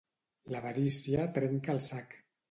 L'avarícia 0.53 1.27
trenca 1.35 1.75
el 1.75 1.83
sac 1.89 2.17